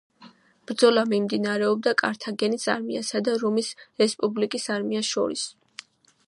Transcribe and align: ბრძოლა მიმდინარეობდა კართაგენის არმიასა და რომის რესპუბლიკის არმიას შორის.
ბრძოლა 0.69 1.01
მიმდინარეობდა 1.09 1.93
კართაგენის 2.01 2.65
არმიასა 2.77 3.21
და 3.29 3.37
რომის 3.45 3.71
რესპუბლიკის 4.05 4.67
არმიას 4.79 5.13
შორის. 5.13 5.47